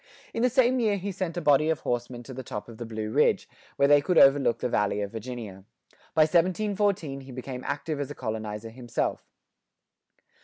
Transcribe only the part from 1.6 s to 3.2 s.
of horsemen to the top of the Blue